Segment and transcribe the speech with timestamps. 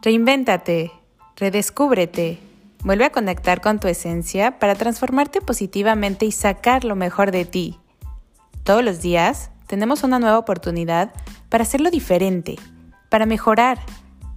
[0.00, 0.92] Reinvéntate,
[1.36, 2.38] redescúbrete,
[2.84, 7.80] vuelve a conectar con tu esencia para transformarte positivamente y sacar lo mejor de ti.
[8.62, 11.12] Todos los días tenemos una nueva oportunidad
[11.48, 12.56] para hacerlo diferente,
[13.08, 13.80] para mejorar,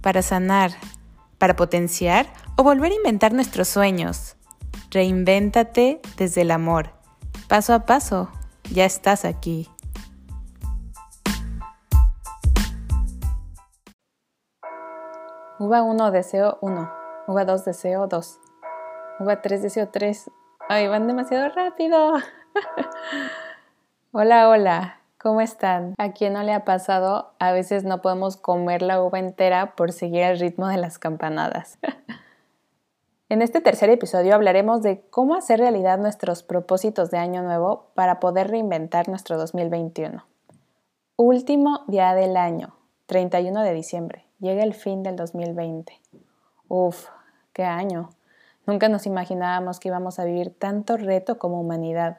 [0.00, 0.72] para sanar,
[1.38, 2.26] para potenciar
[2.56, 4.36] o volver a inventar nuestros sueños.
[4.90, 6.90] Reinvéntate desde el amor.
[7.46, 8.30] Paso a paso,
[8.70, 9.68] ya estás aquí.
[15.62, 16.90] Uva 1, deseo 1.
[17.28, 18.40] Uva 2, deseo 2.
[19.20, 20.28] Uva 3, deseo 3.
[20.68, 22.14] Ay, van demasiado rápido.
[24.12, 24.98] hola, hola.
[25.20, 25.94] ¿Cómo están?
[25.98, 27.34] ¿A quién no le ha pasado?
[27.38, 31.78] A veces no podemos comer la uva entera por seguir el ritmo de las campanadas.
[33.28, 38.18] en este tercer episodio hablaremos de cómo hacer realidad nuestros propósitos de año nuevo para
[38.18, 40.26] poder reinventar nuestro 2021.
[41.14, 42.74] Último día del año,
[43.06, 44.31] 31 de diciembre.
[44.42, 46.00] Llega el fin del 2020.
[46.66, 47.06] Uf,
[47.52, 48.10] qué año.
[48.66, 52.18] Nunca nos imaginábamos que íbamos a vivir tanto reto como humanidad.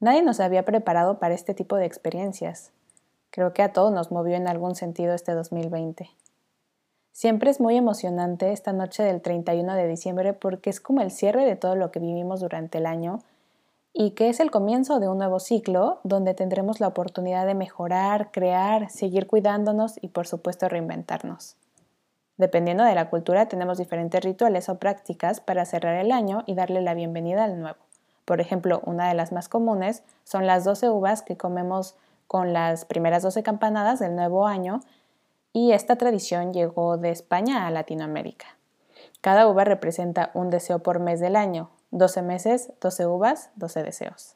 [0.00, 2.72] Nadie nos había preparado para este tipo de experiencias.
[3.30, 6.10] Creo que a todos nos movió en algún sentido este 2020.
[7.12, 11.44] Siempre es muy emocionante esta noche del 31 de diciembre porque es como el cierre
[11.44, 13.20] de todo lo que vivimos durante el año
[13.96, 18.32] y que es el comienzo de un nuevo ciclo donde tendremos la oportunidad de mejorar,
[18.32, 21.56] crear, seguir cuidándonos y por supuesto reinventarnos.
[22.36, 26.82] Dependiendo de la cultura tenemos diferentes rituales o prácticas para cerrar el año y darle
[26.82, 27.78] la bienvenida al nuevo.
[28.24, 31.94] Por ejemplo, una de las más comunes son las 12 uvas que comemos
[32.26, 34.80] con las primeras 12 campanadas del nuevo año
[35.52, 38.46] y esta tradición llegó de España a Latinoamérica.
[39.20, 44.34] Cada uva representa un deseo por mes del año, 12 meses, 12 uvas, 12 deseos.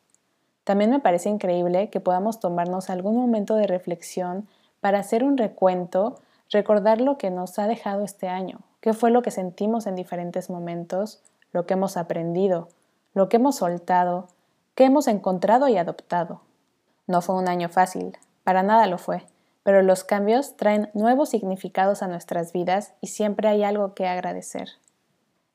[0.63, 4.47] También me parece increíble que podamos tomarnos algún momento de reflexión
[4.81, 9.23] para hacer un recuento, recordar lo que nos ha dejado este año, qué fue lo
[9.23, 12.69] que sentimos en diferentes momentos, lo que hemos aprendido,
[13.13, 14.29] lo que hemos soltado,
[14.77, 16.43] qué hemos encontrado y adoptado.
[17.09, 19.27] No fue un año fácil, para nada lo fue,
[19.65, 24.69] pero los cambios traen nuevos significados a nuestras vidas y siempre hay algo que agradecer.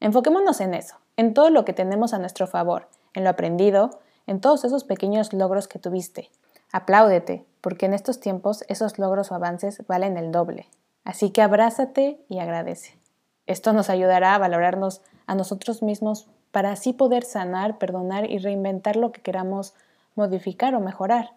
[0.02, 4.42] Enfoquémonos en eso, en todo lo que tenemos a nuestro favor, en lo aprendido, en
[4.42, 6.30] todos esos pequeños logros que tuviste.
[6.72, 10.68] Apláudete, porque en estos tiempos esos logros o avances valen el doble.
[11.04, 12.98] Así que abrázate y agradece.
[13.46, 18.96] Esto nos ayudará a valorarnos a nosotros mismos para así poder sanar, perdonar y reinventar
[18.96, 19.74] lo que queramos
[20.16, 21.32] modificar o mejorar.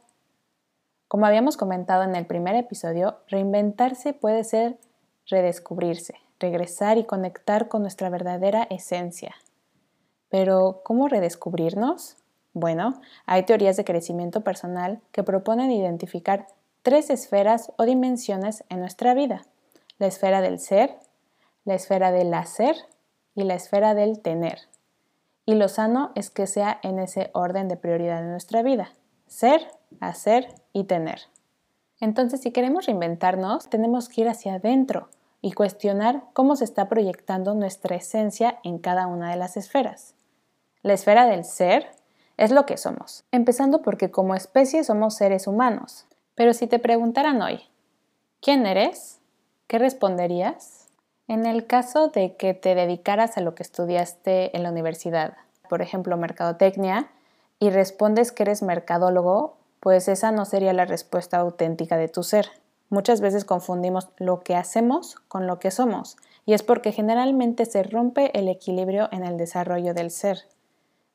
[1.09, 4.79] Como habíamos comentado en el primer episodio, reinventarse puede ser
[5.27, 9.35] redescubrirse, regresar y conectar con nuestra verdadera esencia.
[10.29, 12.17] Pero, ¿cómo redescubrirnos?
[12.53, 16.47] Bueno, hay teorías de crecimiento personal que proponen identificar
[16.83, 19.43] tres esferas o dimensiones en nuestra vida.
[19.99, 20.97] La esfera del ser,
[21.65, 22.77] la esfera del hacer
[23.35, 24.61] y la esfera del tener.
[25.45, 28.91] Y lo sano es que sea en ese orden de prioridad en nuestra vida.
[29.27, 29.61] Ser,
[30.01, 31.21] hacer y tener.
[32.01, 35.09] Entonces, si queremos reinventarnos, tenemos que ir hacia adentro
[35.41, 40.16] y cuestionar cómo se está proyectando nuestra esencia en cada una de las esferas.
[40.87, 41.91] La esfera del ser
[42.37, 46.07] es lo que somos, empezando porque como especie somos seres humanos.
[46.37, 47.61] Pero si te preguntaran hoy,
[48.41, 49.19] ¿quién eres?
[49.67, 50.87] ¿Qué responderías?
[51.27, 55.37] En el caso de que te dedicaras a lo que estudiaste en la universidad,
[55.69, 57.11] por ejemplo, mercadotecnia,
[57.59, 62.47] y respondes que eres mercadólogo, pues esa no sería la respuesta auténtica de tu ser.
[62.91, 67.83] Muchas veces confundimos lo que hacemos con lo que somos, y es porque generalmente se
[67.83, 70.45] rompe el equilibrio en el desarrollo del ser.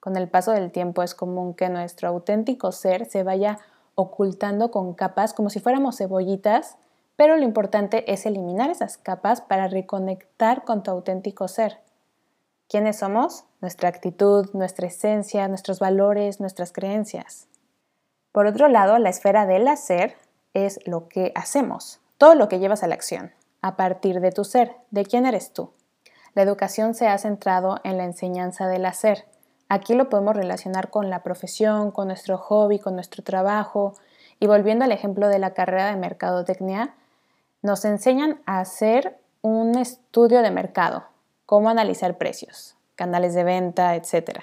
[0.01, 3.59] Con el paso del tiempo es común que nuestro auténtico ser se vaya
[3.93, 6.77] ocultando con capas como si fuéramos cebollitas,
[7.15, 11.81] pero lo importante es eliminar esas capas para reconectar con tu auténtico ser.
[12.67, 13.43] ¿Quiénes somos?
[13.61, 17.47] Nuestra actitud, nuestra esencia, nuestros valores, nuestras creencias.
[18.31, 20.15] Por otro lado, la esfera del hacer
[20.55, 24.45] es lo que hacemos, todo lo que llevas a la acción, a partir de tu
[24.45, 25.73] ser, de quién eres tú.
[26.33, 29.25] La educación se ha centrado en la enseñanza del hacer,
[29.73, 33.93] Aquí lo podemos relacionar con la profesión, con nuestro hobby, con nuestro trabajo.
[34.37, 36.93] Y volviendo al ejemplo de la carrera de mercadotecnia,
[37.61, 41.05] nos enseñan a hacer un estudio de mercado,
[41.45, 44.41] cómo analizar precios, canales de venta, etc.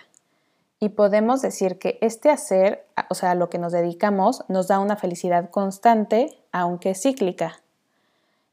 [0.80, 4.96] Y podemos decir que este hacer, o sea, lo que nos dedicamos, nos da una
[4.96, 7.60] felicidad constante, aunque cíclica.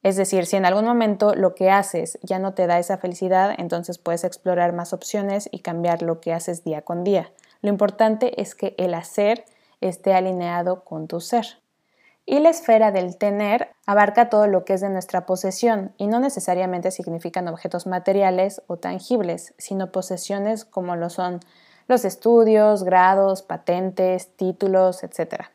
[0.05, 3.55] Es decir, si en algún momento lo que haces ya no te da esa felicidad,
[3.57, 7.31] entonces puedes explorar más opciones y cambiar lo que haces día con día.
[7.63, 9.45] Lo importante es que el hacer
[9.81, 11.57] esté alineado con tu ser.
[12.23, 16.19] Y la esfera del tener abarca todo lo que es de nuestra posesión y no
[16.19, 21.39] necesariamente significan objetos materiales o tangibles, sino posesiones como lo son
[21.87, 25.45] los estudios, grados, patentes, títulos, etc.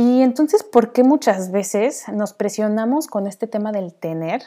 [0.00, 4.42] Y entonces, ¿por qué muchas veces nos presionamos con este tema del tener?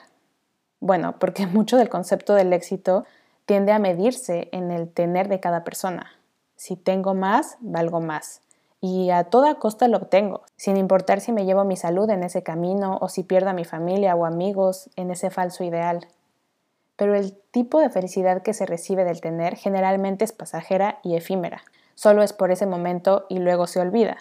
[0.79, 3.03] Bueno, porque mucho del concepto del éxito
[3.45, 6.13] tiende a medirse en el tener de cada persona.
[6.55, 8.39] Si tengo más, valgo más
[8.79, 12.43] y a toda costa lo obtengo, sin importar si me llevo mi salud en ese
[12.43, 16.07] camino o si pierdo a mi familia o amigos en ese falso ideal.
[16.95, 21.61] Pero el tipo de felicidad que se recibe del tener generalmente es pasajera y efímera.
[21.95, 24.17] Solo es por ese momento y luego se olvida.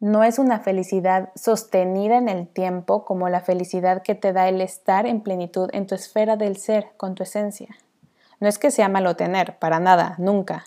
[0.00, 4.60] No es una felicidad sostenida en el tiempo como la felicidad que te da el
[4.60, 7.76] estar en plenitud en tu esfera del ser, con tu esencia.
[8.40, 10.64] No es que sea malo tener, para nada, nunca.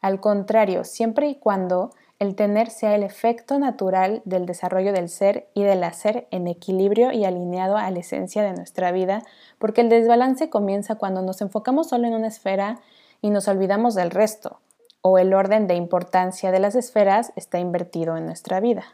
[0.00, 5.48] Al contrario, siempre y cuando el tener sea el efecto natural del desarrollo del ser
[5.54, 9.22] y del hacer en equilibrio y alineado a la esencia de nuestra vida,
[9.58, 12.78] porque el desbalance comienza cuando nos enfocamos solo en una esfera
[13.20, 14.60] y nos olvidamos del resto,
[15.02, 18.84] o el orden de importancia de las esferas está invertido en nuestra vida.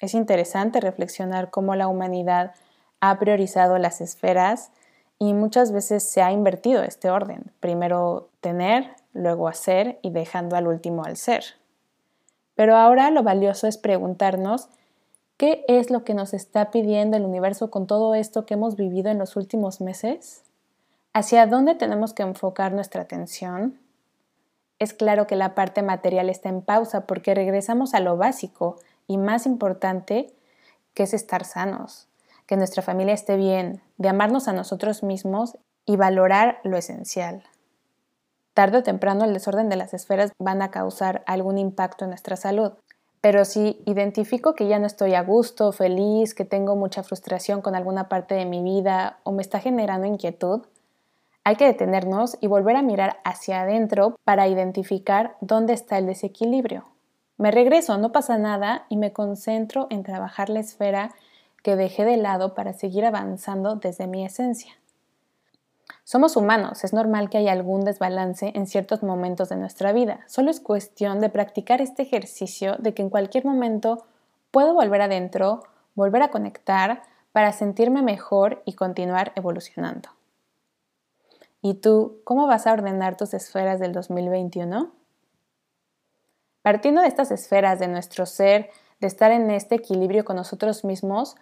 [0.00, 2.52] Es interesante reflexionar cómo la humanidad
[3.00, 4.72] ha priorizado las esferas
[5.18, 10.66] y muchas veces se ha invertido este orden, primero tener, luego hacer y dejando al
[10.66, 11.44] último al ser.
[12.56, 14.68] Pero ahora lo valioso es preguntarnos
[15.36, 19.10] qué es lo que nos está pidiendo el universo con todo esto que hemos vivido
[19.10, 20.42] en los últimos meses.
[21.12, 23.78] ¿Hacia dónde tenemos que enfocar nuestra atención?
[24.82, 28.76] Es claro que la parte material está en pausa porque regresamos a lo básico
[29.06, 30.34] y más importante,
[30.94, 32.08] que es estar sanos,
[32.46, 35.56] que nuestra familia esté bien, de amarnos a nosotros mismos
[35.86, 37.44] y valorar lo esencial
[38.54, 42.36] tarde o temprano el desorden de las esferas van a causar algún impacto en nuestra
[42.36, 42.72] salud.
[43.20, 47.74] Pero si identifico que ya no estoy a gusto, feliz, que tengo mucha frustración con
[47.74, 50.62] alguna parte de mi vida o me está generando inquietud,
[51.44, 56.84] hay que detenernos y volver a mirar hacia adentro para identificar dónde está el desequilibrio.
[57.36, 61.10] Me regreso, no pasa nada y me concentro en trabajar la esfera
[61.62, 64.74] que dejé de lado para seguir avanzando desde mi esencia.
[66.04, 70.20] Somos humanos, es normal que haya algún desbalance en ciertos momentos de nuestra vida.
[70.26, 74.04] Solo es cuestión de practicar este ejercicio de que en cualquier momento
[74.50, 75.62] puedo volver adentro,
[75.94, 77.02] volver a conectar
[77.32, 80.10] para sentirme mejor y continuar evolucionando.
[81.62, 84.92] ¿Y tú, cómo vas a ordenar tus esferas del 2021?
[86.60, 88.70] Partiendo de estas esferas de nuestro ser,
[89.00, 91.36] de estar en este equilibrio con nosotros mismos,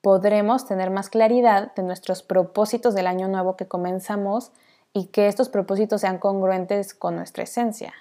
[0.00, 4.50] podremos tener más claridad de nuestros propósitos del año nuevo que comenzamos
[4.92, 7.94] y que estos propósitos sean congruentes con nuestra esencia.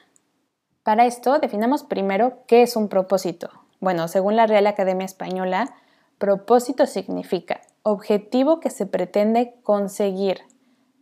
[0.81, 3.49] Para esto, definamos primero qué es un propósito.
[3.79, 5.75] Bueno, según la Real Academia Española,
[6.17, 10.41] propósito significa objetivo que se pretende conseguir,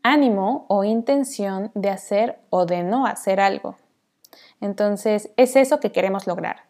[0.04, 3.76] ánimo o intención de hacer o de no hacer algo.
[4.62, 6.70] Entonces, es eso que queremos lograr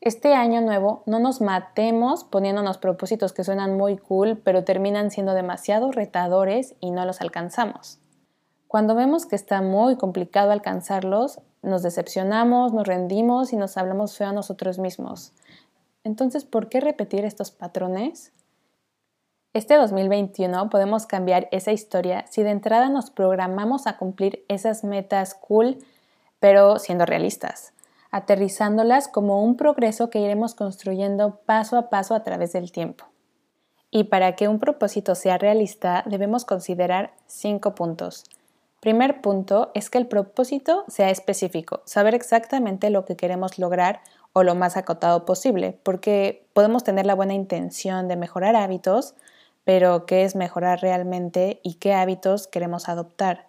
[0.00, 5.34] este año nuevo no nos matemos poniéndonos propósitos que suenan muy cool, pero terminan siendo
[5.34, 7.98] demasiado retadores y no los alcanzamos.
[8.68, 14.28] Cuando vemos que está muy complicado alcanzarlos, nos decepcionamos, nos rendimos y nos hablamos feo
[14.28, 15.32] a nosotros mismos.
[16.04, 18.32] Entonces, ¿por qué repetir estos patrones?
[19.58, 25.34] Este 2021 podemos cambiar esa historia si de entrada nos programamos a cumplir esas metas
[25.34, 25.78] cool,
[26.38, 27.72] pero siendo realistas
[28.12, 33.06] aterrizándolas como un progreso que iremos construyendo paso a paso a través del tiempo.
[33.90, 38.26] Y para que un propósito sea realista debemos considerar cinco puntos.
[38.78, 44.02] Primer punto es que el propósito sea específico, saber exactamente lo que queremos lograr
[44.32, 49.16] o lo más acotado posible, porque podemos tener la buena intención de mejorar hábitos,
[49.68, 53.44] pero ¿qué es mejorar realmente y qué hábitos queremos adoptar?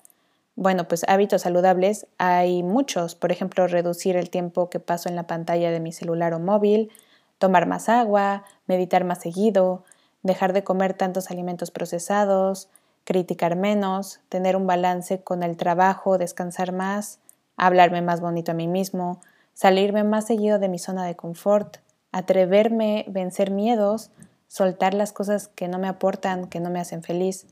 [0.58, 5.28] Bueno, pues hábitos saludables hay muchos, por ejemplo, reducir el tiempo que paso en la
[5.28, 6.92] pantalla de mi celular o móvil,
[7.38, 9.86] tomar más agua, meditar más seguido,
[10.22, 12.68] dejar de comer tantos alimentos procesados,
[13.06, 17.20] criticar menos, tener un balance con el trabajo, descansar más,
[17.56, 19.22] hablarme más bonito a mí mismo,
[19.54, 21.78] salirme más seguido de mi zona de confort,
[22.12, 24.12] atreverme, vencer miedos,
[24.50, 27.48] soltar las cosas que no me aportan, que no me hacen feliz,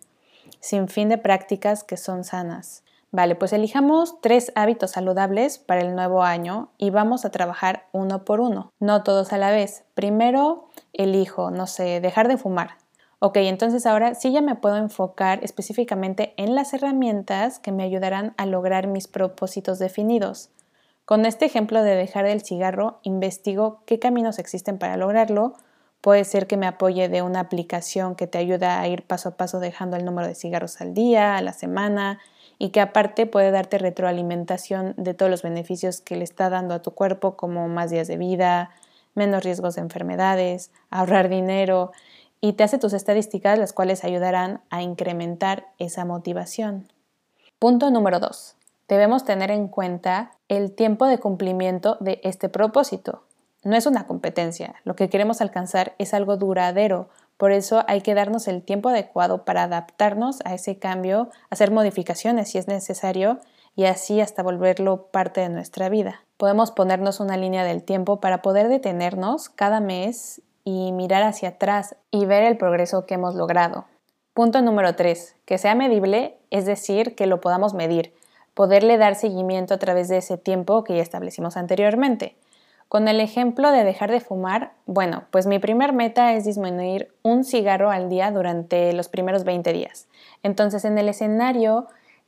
[0.60, 2.84] sin fin de prácticas que son sanas.
[3.12, 8.26] Vale, pues elijamos tres hábitos saludables para el nuevo año y vamos a trabajar uno
[8.26, 9.86] por uno, no todos a la vez.
[9.94, 12.72] Primero elijo, no sé, dejar de fumar.
[13.20, 18.34] Ok, entonces ahora sí ya me puedo enfocar específicamente en las herramientas que me ayudarán
[18.38, 20.50] a lograr mis propósitos definidos.
[21.06, 25.54] Con este ejemplo de dejar el cigarro, investigo qué caminos existen para lograrlo,
[26.08, 29.32] Puede ser que me apoye de una aplicación que te ayuda a ir paso a
[29.36, 32.22] paso dejando el número de cigarros al día, a la semana,
[32.58, 36.82] y que aparte puede darte retroalimentación de todos los beneficios que le está dando a
[36.82, 38.72] tu cuerpo, como más días de vida,
[39.16, 41.92] menos riesgos de enfermedades, ahorrar dinero,
[42.40, 46.88] y te hace tus estadísticas, las cuales ayudarán a incrementar esa motivación.
[47.60, 48.56] Punto número 2.
[48.88, 53.27] Debemos tener en cuenta el tiempo de cumplimiento de este propósito.
[53.68, 58.14] No es una competencia, lo que queremos alcanzar es algo duradero, por eso hay que
[58.14, 63.42] darnos el tiempo adecuado para adaptarnos a ese cambio, hacer modificaciones si es necesario
[63.76, 66.22] y así hasta volverlo parte de nuestra vida.
[66.38, 71.98] Podemos ponernos una línea del tiempo para poder detenernos cada mes y mirar hacia atrás
[72.10, 73.84] y ver el progreso que hemos logrado.
[74.34, 75.36] Punto número 3.
[75.44, 78.14] Que sea medible, es decir, que lo podamos medir,
[78.54, 82.38] poderle dar seguimiento a través de ese tiempo que ya establecimos anteriormente.
[82.90, 87.44] Con el ejemplo de dejar de fumar, bueno, pues mi primer meta es disminuir un
[87.44, 90.08] cigarro al día durante los primeros 20 días.
[90.42, 91.88] Entonces, en el escenario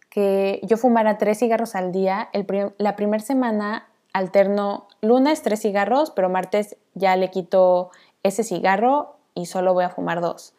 [0.09, 2.29] que yo fumara tres cigarros al día,
[2.77, 7.91] la primera semana alterno lunes tres cigarros, pero martes ya le quito
[8.23, 10.53] ese cigarro y solo voy a fumar dos.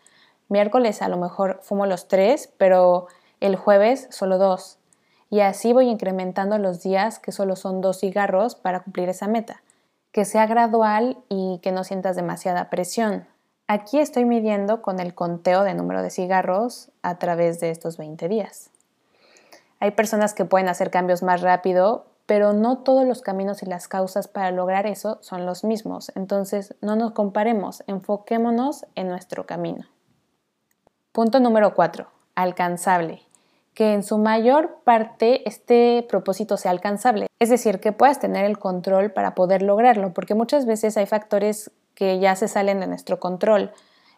[0.48, 3.08] Miércoles a lo mejor fumo los tres, pero
[3.40, 4.78] el jueves solo dos.
[5.28, 9.62] Y así voy incrementando los días que solo son dos cigarros para cumplir esa meta
[10.12, 13.26] que sea gradual y que no sientas demasiada presión.
[13.68, 18.28] Aquí estoy midiendo con el conteo de número de cigarros a través de estos 20
[18.28, 18.70] días.
[19.78, 23.88] Hay personas que pueden hacer cambios más rápido, pero no todos los caminos y las
[23.88, 26.12] causas para lograr eso son los mismos.
[26.16, 29.86] Entonces, no nos comparemos, enfoquémonos en nuestro camino.
[31.12, 32.08] Punto número 4.
[32.34, 33.29] Alcanzable
[33.74, 37.26] que en su mayor parte este propósito sea alcanzable.
[37.38, 41.70] Es decir, que puedas tener el control para poder lograrlo, porque muchas veces hay factores
[41.94, 43.72] que ya se salen de nuestro control.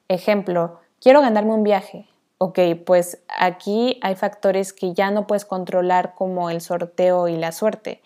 [0.08, 2.08] Ejemplo, quiero ganarme un viaje.
[2.38, 7.52] Ok, pues aquí hay factores que ya no puedes controlar como el sorteo y la
[7.52, 8.02] suerte.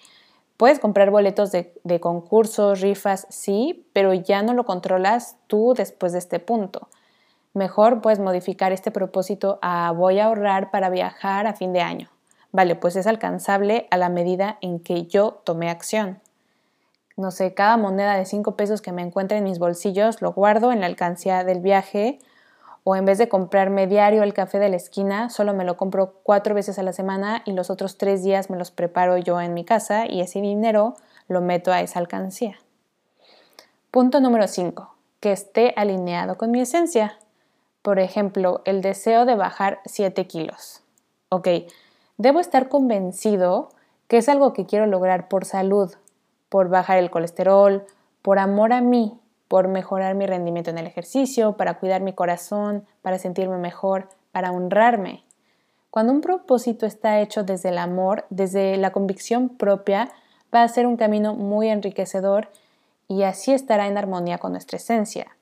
[0.58, 6.12] Puedes comprar boletos de, de concursos, rifas, sí, pero ya no lo controlas tú después
[6.12, 6.88] de este punto.
[7.56, 12.10] Mejor puedes modificar este propósito a voy a ahorrar para viajar a fin de año.
[12.52, 16.20] Vale, pues es alcanzable a la medida en que yo tomé acción.
[17.16, 20.70] No sé, cada moneda de 5 pesos que me encuentre en mis bolsillos lo guardo
[20.70, 22.18] en la alcancía del viaje
[22.84, 26.12] o en vez de comprarme diario el café de la esquina, solo me lo compro
[26.24, 29.54] cuatro veces a la semana y los otros tres días me los preparo yo en
[29.54, 30.94] mi casa y ese dinero
[31.26, 32.58] lo meto a esa alcancía.
[33.90, 34.94] Punto número 5.
[35.20, 37.16] Que esté alineado con mi esencia.
[37.86, 40.82] Por ejemplo, el deseo de bajar 7 kilos.
[41.28, 41.46] Ok,
[42.16, 43.68] debo estar convencido
[44.08, 45.94] que es algo que quiero lograr por salud,
[46.48, 47.86] por bajar el colesterol,
[48.22, 52.84] por amor a mí, por mejorar mi rendimiento en el ejercicio, para cuidar mi corazón,
[53.02, 55.22] para sentirme mejor, para honrarme.
[55.90, 60.10] Cuando un propósito está hecho desde el amor, desde la convicción propia,
[60.52, 62.48] va a ser un camino muy enriquecedor
[63.06, 65.35] y así estará en armonía con nuestra esencia.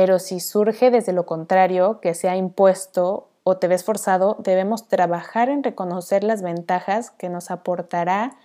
[0.00, 4.86] Pero si surge desde lo contrario, que se ha impuesto o te ves forzado, debemos
[4.86, 8.36] trabajar en reconocer las ventajas que nos aportará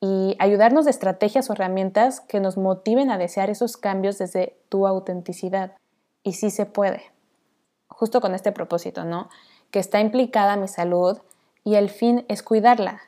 [0.00, 4.88] y ayudarnos de estrategias o herramientas que nos motiven a desear esos cambios desde tu
[4.88, 5.76] autenticidad.
[6.24, 7.04] Y sí se puede.
[7.86, 9.28] Justo con este propósito, ¿no?
[9.70, 11.18] Que está implicada mi salud
[11.62, 13.00] y el fin es cuidarla,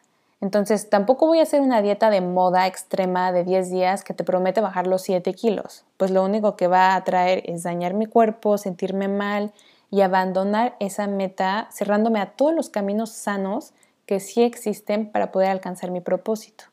[0.43, 4.25] entonces, tampoco voy a hacer una dieta de moda extrema de 10 días que te
[4.25, 8.07] promete bajar los 7 kilos, pues lo único que va a traer es dañar mi
[8.07, 9.53] cuerpo, sentirme mal
[9.89, 13.73] y abandonar esa meta cerrándome a todos los caminos sanos
[14.05, 16.65] que sí existen para poder alcanzar mi propósito.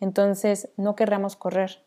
[0.00, 1.82] Entonces, no querramos correr.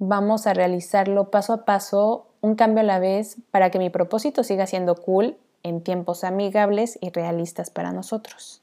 [0.00, 4.42] Vamos a realizarlo paso a paso, un cambio a la vez, para que mi propósito
[4.42, 8.60] siga siendo cool en tiempos amigables y realistas para nosotros.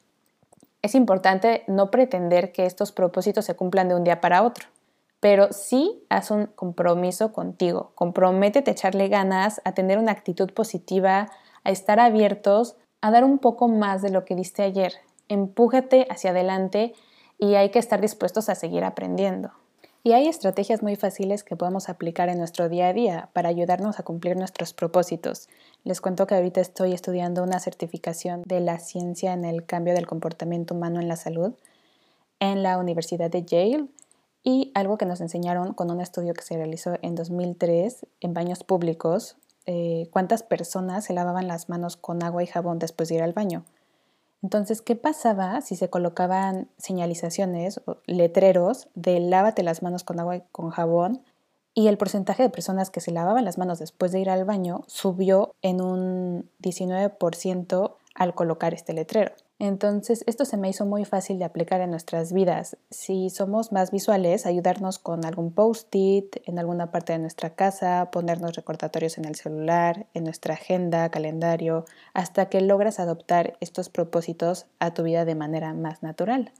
[0.85, 4.67] Es importante no pretender que estos propósitos se cumplan de un día para otro,
[5.19, 7.91] pero sí haz un compromiso contigo.
[7.95, 11.31] Comprométete a echarle ganas, a tener una actitud positiva,
[11.63, 14.93] a estar abiertos, a dar un poco más de lo que diste ayer.
[15.27, 16.93] Empújate hacia adelante
[17.39, 19.53] y hay que estar dispuestos a seguir aprendiendo.
[20.03, 23.99] Y hay estrategias muy fáciles que podemos aplicar en nuestro día a día para ayudarnos
[23.99, 25.49] a cumplir nuestros propósitos.
[25.85, 30.07] Les cuento que ahorita estoy estudiando una certificación de la ciencia en el cambio del
[30.07, 31.53] comportamiento humano en la salud
[32.39, 33.87] en la Universidad de Yale
[34.43, 38.63] y algo que nos enseñaron con un estudio que se realizó en 2003 en baños
[38.63, 39.37] públicos,
[39.67, 43.33] eh, cuántas personas se lavaban las manos con agua y jabón después de ir al
[43.33, 43.63] baño.
[44.41, 50.37] Entonces, ¿qué pasaba si se colocaban señalizaciones o letreros de lávate las manos con agua
[50.37, 51.21] y con jabón
[51.75, 54.85] y el porcentaje de personas que se lavaban las manos después de ir al baño
[54.87, 59.33] subió en un 19% al colocar este letrero.
[59.59, 62.77] Entonces, esto se me hizo muy fácil de aplicar en nuestras vidas.
[62.89, 68.55] Si somos más visuales, ayudarnos con algún post-it en alguna parte de nuestra casa, ponernos
[68.55, 74.93] recordatorios en el celular, en nuestra agenda, calendario, hasta que logras adoptar estos propósitos a
[74.93, 76.51] tu vida de manera más natural.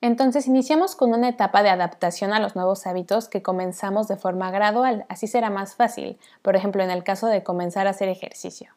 [0.00, 4.50] Entonces iniciamos con una etapa de adaptación a los nuevos hábitos que comenzamos de forma
[4.50, 8.70] gradual, así será más fácil, por ejemplo en el caso de comenzar a hacer ejercicio.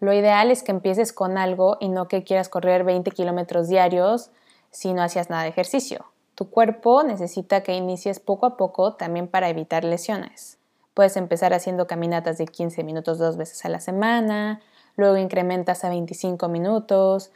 [0.00, 4.30] Lo ideal es que empieces con algo y no que quieras correr 20 kilómetros diarios
[4.70, 6.06] si no hacías nada de ejercicio.
[6.34, 10.58] Tu cuerpo necesita que inicies poco a poco también para evitar lesiones.
[10.92, 14.60] Puedes empezar haciendo caminatas de 15 minutos dos veces a la semana,
[14.96, 17.30] luego incrementas a 25 minutos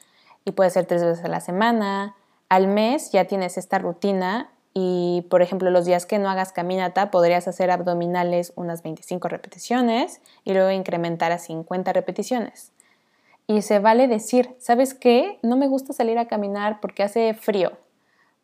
[0.44, 2.14] y puede ser tres veces a la semana,
[2.50, 7.12] al mes ya tienes esta rutina y, por ejemplo, los días que no hagas caminata
[7.12, 12.72] podrías hacer abdominales unas 25 repeticiones y luego incrementar a 50 repeticiones.
[13.46, 15.38] Y se vale decir, ¿sabes qué?
[15.42, 17.72] No me gusta salir a caminar porque hace frío.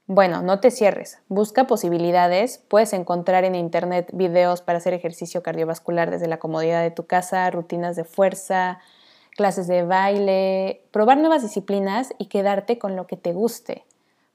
[0.06, 6.12] Bueno, no te cierres, busca posibilidades, puedes encontrar en internet videos para hacer ejercicio cardiovascular
[6.12, 8.78] desde la comodidad de tu casa, rutinas de fuerza,
[9.36, 13.85] clases de baile, probar nuevas disciplinas y quedarte con lo que te guste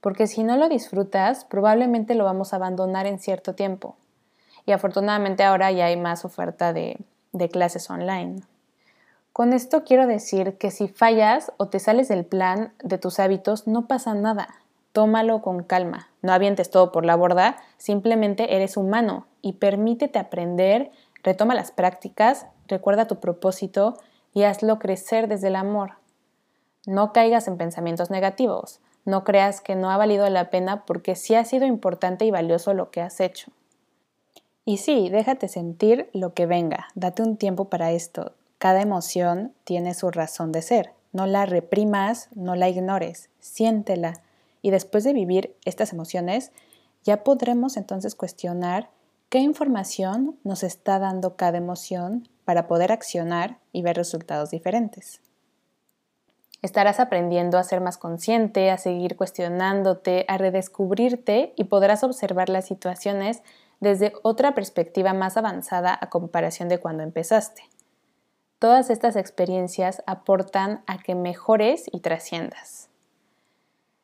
[0.02, 3.96] porque si no lo disfrutas, probablemente lo vamos a abandonar en cierto tiempo.
[4.66, 6.98] Y afortunadamente ahora ya hay más oferta de,
[7.52, 8.42] clases online.
[9.32, 13.68] Con esto quiero decir que si fallas o te sales del plan de tus hábitos,
[13.68, 14.50] no pasa nada.
[14.92, 16.10] Tómalo con calma.
[16.22, 20.92] No avientes todo por la borda, simplemente eres humano y permítete aprender,
[21.24, 23.98] retoma las prácticas, recuerda tu propósito
[24.34, 25.94] y hazlo crecer desde el amor.
[26.86, 28.82] No caigas en pensamientos negativos.
[29.06, 32.74] No creas que no ha valido la pena porque sí ha sido importante y valioso
[32.74, 33.52] lo que has hecho.
[34.64, 38.34] Y sí, déjate sentir lo que venga, date un tiempo para esto.
[38.60, 40.94] Cada emoción tiene su razón de ser.
[41.14, 44.14] No la reprimas, no la ignores, siéntela.
[44.62, 46.52] Y después de vivir estas emociones,
[47.04, 48.90] ya podremos entonces cuestionar
[49.30, 55.22] qué información nos está dando cada emoción para poder accionar y ver resultados diferentes.
[56.62, 62.66] Estarás aprendiendo a ser más consciente, a seguir cuestionándote, a redescubrirte y podrás observar las
[62.66, 63.42] situaciones
[63.80, 67.64] desde otra perspectiva más avanzada a comparación de cuando empezaste.
[68.60, 72.90] Todas estas experiencias aportan a que mejores y trasciendas.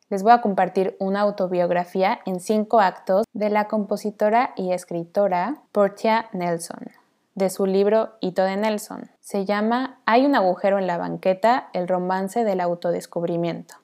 [0.09, 6.29] Les voy a compartir una autobiografía en cinco actos de la compositora y escritora Portia
[6.31, 7.06] Nelson
[7.37, 9.11] de su libro Hito de Nelson.
[9.19, 13.75] Se llama Hay un agujero en la banqueta, el romance del autodescubrimiento.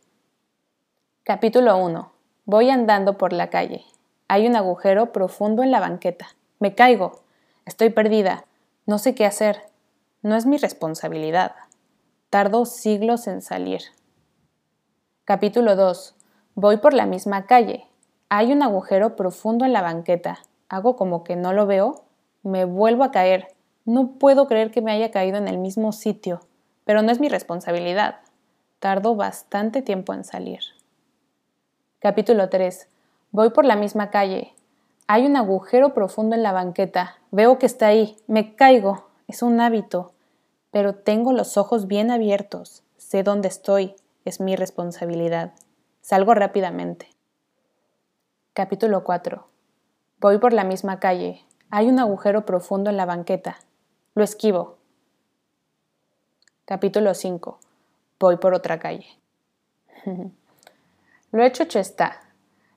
[1.22, 2.12] Capítulo 1.
[2.46, 3.86] Voy andando por la calle.
[4.28, 6.30] Hay un agujero profundo en la banqueta.
[6.58, 7.22] Me caigo.
[7.68, 8.46] Estoy perdida.
[8.88, 9.62] No sé qué hacer.
[10.24, 11.54] No es mi responsabilidad.
[12.32, 13.84] Tardo siglos en salir.
[15.26, 16.16] Capítulo 2.
[16.56, 17.86] Voy por la misma calle.
[18.30, 20.40] Hay un agujero profundo en la banqueta.
[20.70, 22.03] Hago como que no lo veo
[22.44, 23.48] me vuelvo a caer.
[23.86, 26.42] No puedo creer que me haya caído en el mismo sitio,
[26.86, 28.20] pero no es mi responsabilidad.
[28.80, 30.60] Tardo bastante tiempo en salir.
[32.00, 32.90] Capítulo 3.
[33.32, 34.54] Voy por la misma calle.
[35.08, 37.18] Hay un agujero profundo en la banqueta.
[37.32, 38.18] Veo que está ahí.
[38.28, 39.08] Me caigo.
[39.28, 40.12] Es un hábito.
[40.72, 42.84] Pero tengo los ojos bien abiertos.
[42.98, 43.96] Sé dónde estoy.
[44.26, 45.54] Es mi responsabilidad.
[46.02, 47.08] Salgo rápidamente.
[48.54, 49.48] Capítulo 4.
[50.20, 51.46] Voy por la misma calle.
[51.76, 53.58] Hay un agujero profundo en la banqueta.
[54.14, 54.78] Lo esquivo.
[56.66, 57.58] Capítulo 5.
[58.20, 59.08] Voy por otra calle.
[61.32, 62.22] Lo hecho hecho está.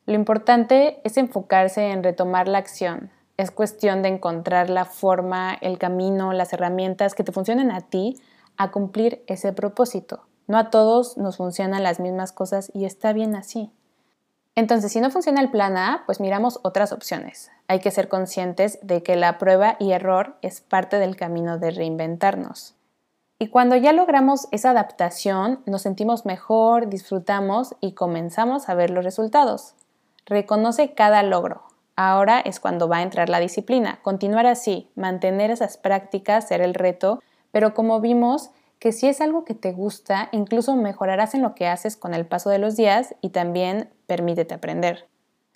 [0.07, 3.11] Lo importante es enfocarse en retomar la acción.
[3.37, 8.19] Es cuestión de encontrar la forma, el camino, las herramientas que te funcionen a ti
[8.57, 10.25] a cumplir ese propósito.
[10.47, 13.71] No a todos nos funcionan las mismas cosas y está bien así.
[14.57, 17.51] Entonces, si no funciona el plan A, pues miramos otras opciones.
[17.69, 21.71] Hay que ser conscientes de que la prueba y error es parte del camino de
[21.71, 22.75] reinventarnos.
[23.39, 29.05] Y cuando ya logramos esa adaptación, nos sentimos mejor, disfrutamos y comenzamos a ver los
[29.05, 29.75] resultados.
[30.25, 31.65] Reconoce cada logro.
[31.95, 33.99] Ahora es cuando va a entrar la disciplina.
[34.03, 39.45] Continuar así, mantener esas prácticas será el reto, pero como vimos, que si es algo
[39.45, 43.15] que te gusta, incluso mejorarás en lo que haces con el paso de los días
[43.21, 45.09] y también permítete aprender.